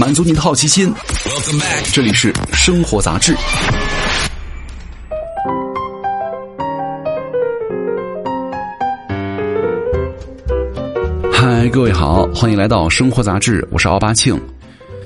[0.00, 0.90] 满足你的好奇心。
[1.92, 3.36] 这里是生活杂志。
[11.30, 14.40] 嗨，各位好，欢迎来到生活杂志，我是奥巴庆。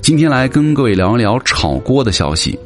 [0.01, 2.57] 今天来跟各位聊一聊炒锅的消息。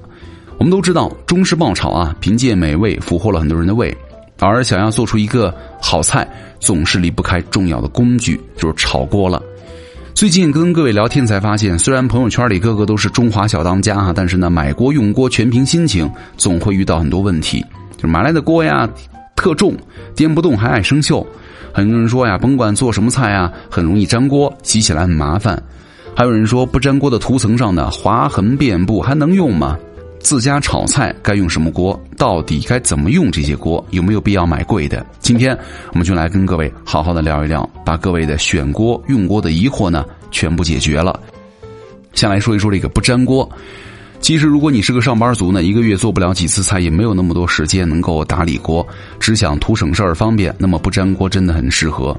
[0.60, 3.98] 我们都知道，中式爆炒啊，凭借美味俘获了很多人的胃。
[4.38, 5.52] 而想要做出一个
[5.82, 9.42] 好菜，总是离不开重要的工具，就是炒锅了。
[10.20, 17.66] 最近跟各位聊天才发现，虽然朋友圈里个个都是中华小当家啊，但是呢，买锅用锅全凭心情，总会遇到很多问题。
[17.96, 18.86] 就买来的锅呀，
[19.34, 19.74] 特重，
[20.18, 21.26] 颠不动还爱生锈。
[21.72, 25.58] 很多人说呀，甭管做什么菜呀，很容易粘锅，洗起来很麻烦。
[26.14, 29.80] 还有人说，不粘锅的涂层上的划痕遍布，还能用吗？
[30.20, 32.00] 自家炒菜该用什么锅？
[32.18, 33.84] 到底该怎么用这些锅？
[33.90, 35.06] 有没有必要买贵的？
[35.20, 35.58] 今天
[35.92, 41.20] 我们就来跟各位好好的聊一聊，把各位的选锅用锅的疑惑呢全部解决了。
[42.14, 43.50] 先来说一说这个不粘锅。
[44.20, 48.86] 其实如果你是个上班族呢，一个月做不了几次菜，也没有那么多时间能够打理锅，
[49.20, 52.16] 只想图省事儿方便，那么不粘锅真的很适合。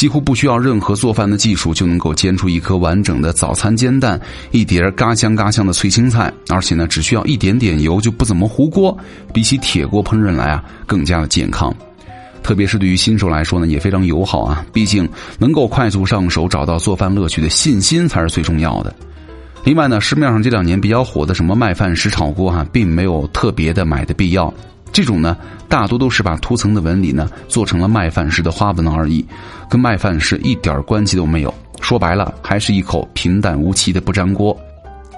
[0.00, 4.18] 几乎不需要任何做饭的技术，就能够煎出一颗完整的早餐煎蛋，
[4.50, 8.96] 一碟嘎香嘎香的脆青菜，而且呢，只需要一点点油就不怎么糊锅，
[9.30, 11.70] 比起铁锅烹饪来啊，更加的健康。
[12.42, 14.64] 特别是对于新手来说呢，也非常友好啊。
[14.72, 15.06] 毕竟
[15.38, 18.96] 能够快速上手，找到做饭乐趣的信心才是最重要的。
[19.64, 24.50] 另外呢，市面上这两年比较火的什么麦饭石炒锅哈，并没有特别的买的必要。
[24.92, 25.36] 这种呢，
[25.68, 29.24] 大多都是把涂层的纹理呢做成了麦饭石的花纹而已，
[29.68, 31.54] 跟麦饭石一点关系都没有。
[31.80, 34.56] 说白了，还是一口平淡无奇的不粘锅。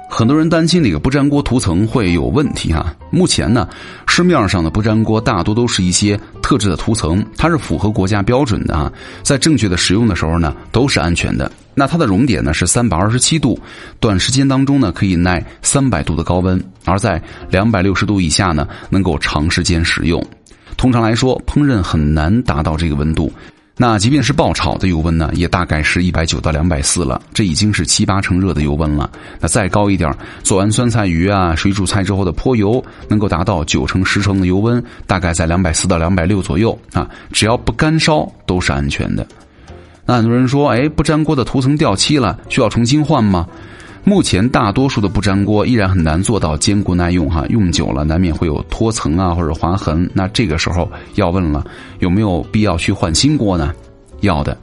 [0.09, 2.95] 很多人担心这个不粘锅涂层会有问题哈。
[3.11, 3.67] 目前呢，
[4.07, 8.93] 市面上的不粘锅大多都是一些特制的涂层，它是符合国家标准的啊，
[9.23, 11.51] 在正确的使用的时候呢，都是安全的。
[11.75, 13.59] 那它的熔点呢是三百二十七度，
[14.01, 20.23] 短时间当中呢可以耐三百度的高温，而在两百六十度以下呢能够长时间使用。
[20.77, 23.33] 通常来说，烹饪很难达到这个温度。
[23.75, 29.11] 那即便是爆炒的油温呢，也大概是一百九到两百四了，这已经是七八成热的油温了。
[29.41, 37.09] 那再高一点，做完酸菜鱼啊、水煮菜之后的泼油，能够达到九成十成的油温，大概在两百四到两百六左右啊。
[37.33, 39.27] 只要不干烧，都是安全的。
[40.17, 43.47] 很多人说，哎，不粘锅的涂层掉漆了，需要重新换吗？
[44.05, 50.11] 目前大多数的不粘锅依然很难做到坚固耐用哈，用久了难免会有脱层啊或者划痕。
[50.13, 51.65] 那这个时候要问了，
[52.01, 53.73] 有没有必要去换新锅呢？
[54.21, 54.57] 要的，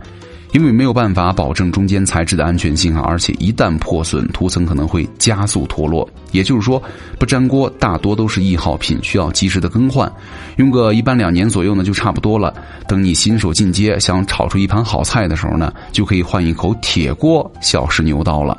[0.51, 6.09] 因为没有办法保证中间材质的安全性啊，而且一旦破损，涂层可能会加速脱落。
[6.31, 6.81] 也就是说，
[7.19, 10.11] 不粘锅大多都是易耗品，需要及时的更换，
[10.57, 12.53] 用个一般两年左右呢就差不多了。
[12.87, 18.57] 等你新手进阶，想炒出一盘好菜的时候呢，就可以换一口铁锅，小试牛刀了。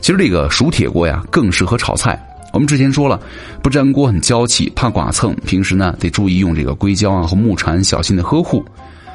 [0.00, 2.22] 其实这个熟铁锅呀，更适合炒菜。
[2.52, 3.20] 我们之前说了，
[3.62, 8.62] 不粘锅很娇气，怕剐蹭，平时呢得注意用这个硅胶啊和木铲小心的呵护。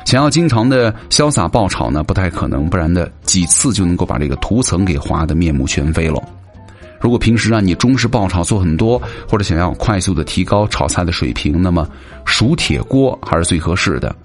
[0.06, 6.22] 想要经常的潇洒爆炒呢，不太可能，不然的几次就能够把这个涂层给划得面目全非了。
[7.00, 11.88] 如果平时让你中式爆炒做很多，或者想要快速的提高炒菜的水平，那么
[12.26, 14.16] 熟铁锅还是最合适的。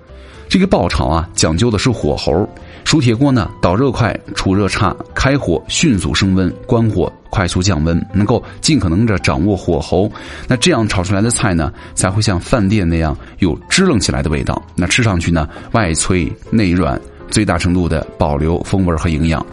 [0.48, 2.48] 这个爆炒啊，讲究的是火候。
[2.86, 10.08] 熟铁锅呢，导热快，储热差，开火迅速升温，关火快速降温，能够尽可能的掌握火候。
[10.46, 14.62] 那这样炒出来的菜呢，才会像饭店那样有支棱起来的味道。
[14.76, 16.98] 那吃上去呢，外脆内软，
[17.28, 19.44] 最大程度的保留风味和营养。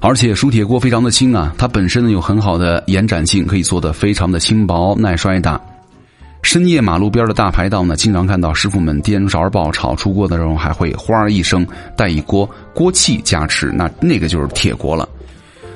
[0.00, 5.60] 而且熟铁锅非常的轻啊，它本身呢有很好的延展性，可以做的非常的轻薄耐摔打。
[6.42, 11.66] 深夜马路边的大排档呢，经常看到师傅们颠勺爆炒，出锅的时候还会哗一声
[11.96, 15.06] 带一锅锅气加持，那那个就是铁锅了。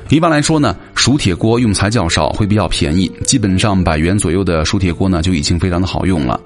[0.09, 6.41] 一般来说呢，熟铁锅用材较少，会比较便宜，基本上百元左右的熟铁锅呢就已经非常的好用了。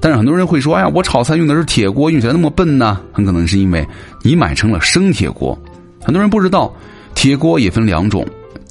[0.00, 3.00] 但是很多人会说，哎呀，我炒菜用的是铁锅，用起来那么笨呢？
[3.12, 3.86] 很可能是因为
[4.22, 5.56] 你买成了生铁锅。
[6.02, 6.72] 很多人不知道，
[7.14, 8.26] 铁锅也分两种。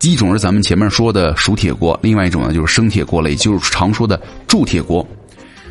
[0.10, 5.06] 一种是咱们前面说的熟铁锅，另外一种呢就是生铁锅了，也就是常说的铸铁锅。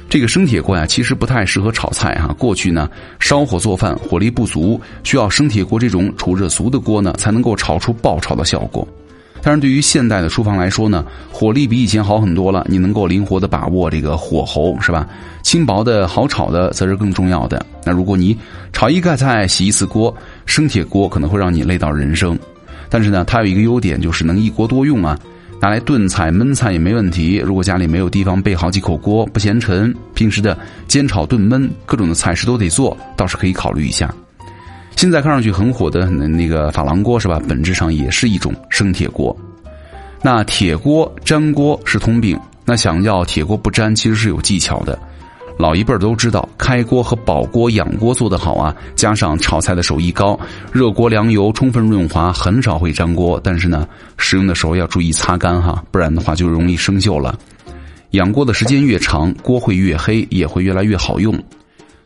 [0.08, 2.34] 这个生铁锅呀，其实不太适合炒菜哈。
[2.38, 2.88] 过去呢，
[3.20, 8.86] 烧火做饭火力不足，需要生铁锅这种储热足的锅呢，才能够炒出爆炒的效果。
[9.42, 15.08] 但是对于现代的厨房来说呢，火力比以前好很多了，你能够灵活的把握这个火候，是吧？
[15.42, 17.64] 轻薄的好炒的，则是更重要的。
[17.84, 18.36] 那如果你
[18.72, 22.38] 炒一盖菜洗一次锅，生铁锅可能会让你累到人生。
[22.90, 25.18] 但是呢，它有一个优点，就是能一锅多用啊，
[25.60, 27.36] 拿来炖菜、焖菜也没问题。
[27.36, 30.58] 如果家里没有地方备好几口锅，不嫌沉，平时的
[30.88, 34.12] 煎炒炖焖各种的菜式都得做，倒是可以考虑一下。
[34.96, 37.40] 现在看上去很火的那个珐琅锅是吧？
[37.48, 39.34] 本质上也是一种生铁锅。
[40.20, 44.98] 那铁锅粘锅是通病，那想要铁锅不粘，其实是有技巧的。
[45.60, 50.40] 老一辈儿都知道，开锅和保锅、养锅做得好啊，加上炒菜的手艺高，
[50.72, 53.38] 热锅凉油充分润滑，很少会粘锅。
[53.44, 53.86] 但是呢，
[54.16, 57.38] 使用的时候要注意擦干哈，不然的话就容易生锈了。
[58.12, 61.38] 养锅的时间越长，锅会越黑，也会越来越好用。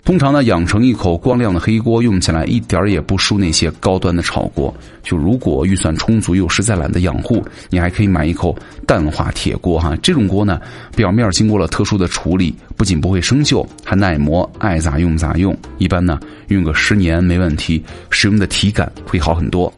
[0.04, 4.72] 通常呢，养成一口光亮的黑锅，用起来一点儿也不输那些高端的炒锅。
[5.02, 8.54] 就如果预算充足又实在懒得养护，你还可以买一口
[8.86, 9.96] 淡化铁锅哈。
[10.02, 10.60] 这种锅呢，
[10.94, 15.56] 表面经过了特殊的处理，不仅不会生锈，还耐磨，爱咋用咋用。
[15.78, 19.72] 一般呢，用个十年没问题，使用的体感会好很多。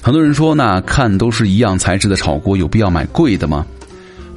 [0.00, 3.66] 很多人说，那看都是一样材质的炒锅，有必要买贵的吗？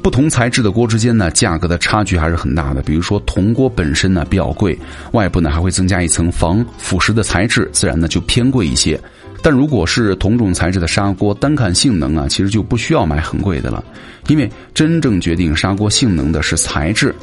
[0.02, 2.82] 不同材质的锅之间呢，价格的差距还是很大的。
[2.82, 4.78] 比如说铜锅本身呢比较贵，
[5.12, 9.00] 外部呢还会增加一层防腐蚀的材质，自然呢就偏贵一些。
[9.42, 13.84] 但如果是同种材质的砂锅，单看性能啊，其实就不需要买很贵的了。
[14.28, 17.14] 因为真正决定砂锅性能的是材质。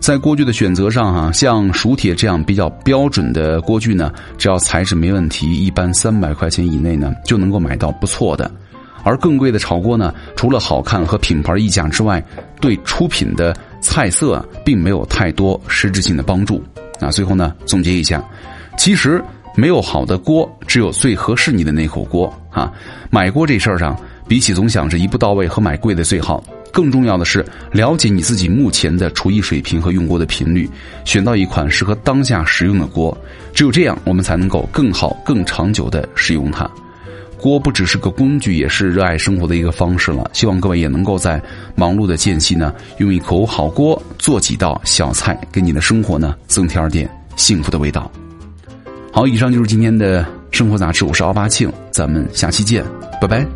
[0.00, 8.50] 在锅具的选择上哈，像熟铁这样比较标准的锅具呢，只要材质没问题，一般三百块钱以内呢就能够买到不错的。
[9.04, 12.24] 而更贵的炒锅呢，除了好看和品牌溢价之外，
[12.60, 16.62] 对出品的菜色并没有太多实质性的帮助。
[16.98, 18.24] 那最后呢，总结一下，
[18.78, 19.22] 其实
[19.54, 22.72] 没有好的锅，只有最合适你的那口锅啊。
[23.10, 23.96] 买锅这事儿上，
[24.26, 26.42] 比起总想着一步到位和买贵的最好，
[26.72, 30.68] 更重要的是了解你自己目前的厨艺水平和用锅的频率，
[31.04, 33.16] 选到一款适合当下使用的锅。
[33.52, 36.68] 只有这样，我们才能够更好、更长久的使用它。
[37.44, 40.30] 锅不只是个工具，也是热爱生活的一个方式了。
[40.32, 41.38] 希望各位也能够在
[41.74, 47.06] 忙碌的间隙呢，用一口好锅做几道小菜，给你的生活呢增添点
[47.36, 48.10] 幸福的味道。
[49.12, 52.82] 好，以上就是今天的生活杂志，我是奥巴庆，咱们下期见，
[53.20, 53.46] 拜拜。